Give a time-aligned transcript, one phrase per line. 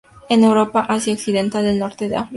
[0.29, 2.29] En Europa, Asia occidental, el norte de África.